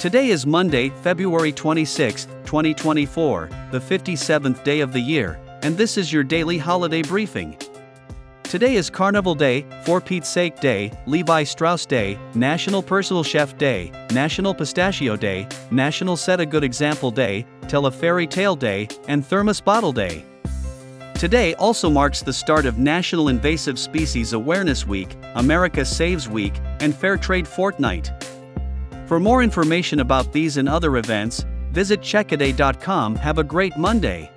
[0.00, 6.10] Today is Monday, February 26, 2024, the 57th day of the year, and this is
[6.10, 7.54] your daily holiday briefing.
[8.44, 13.92] Today is Carnival Day, For Pete's Sake Day, Levi Strauss Day, National Personal Chef Day,
[14.10, 19.22] National Pistachio Day, National Set a Good Example Day, Tell a Fairy Tale Day, and
[19.22, 20.24] Thermos Bottle Day.
[21.12, 26.94] Today also marks the start of National Invasive Species Awareness Week, America Saves Week, and
[26.94, 28.10] Fair Trade Fortnight.
[29.10, 33.16] For more information about these and other events, visit checkiday.com.
[33.16, 34.30] Have a great Monday.